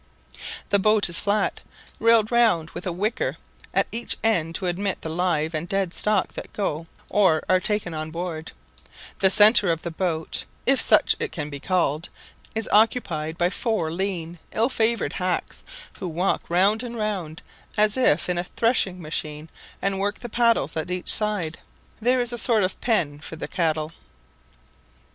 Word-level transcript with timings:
The 0.69 0.79
boat 0.79 1.09
is 1.09 1.19
flat, 1.19 1.61
railed 1.99 2.31
round, 2.31 2.71
with 2.71 2.87
a 2.87 2.91
wicker 2.91 3.35
at 3.71 3.85
each 3.91 4.17
end 4.23 4.55
to 4.55 4.65
admit 4.65 5.01
the 5.01 5.09
live 5.11 5.53
and 5.53 5.67
dead 5.67 5.93
stock 5.93 6.33
that 6.33 6.51
go 6.53 6.87
or 7.11 7.43
are 7.47 7.59
taken 7.59 7.93
on 7.93 8.09
board; 8.09 8.51
the 9.19 9.29
centre 9.29 9.71
of 9.71 9.83
the 9.83 9.91
boat 9.91 10.45
(if 10.65 10.81
such 10.81 11.15
it 11.19 11.31
can 11.31 11.51
be 11.51 11.59
called) 11.59 12.09
is 12.55 12.67
occupied 12.71 13.37
by 13.37 13.51
four 13.51 13.91
lean, 13.91 14.39
ill 14.53 14.69
favoured 14.69 15.13
hacks, 15.13 15.61
who 15.99 16.07
walk 16.07 16.49
round 16.49 16.81
and 16.81 16.95
round, 16.97 17.43
as 17.77 17.95
if 17.95 18.27
in 18.27 18.39
a 18.39 18.43
threshing 18.43 19.03
machine, 19.03 19.49
and 19.83 19.99
work 19.99 20.17
the 20.21 20.29
paddles 20.29 20.75
at 20.75 20.89
each 20.89 21.13
side. 21.13 21.59
There 22.01 22.19
is 22.19 22.33
a 22.33 22.39
sort 22.39 22.63
of 22.63 22.81
pen 22.81 23.19
for 23.19 23.35
the 23.35 23.47
cattle. 23.47 23.91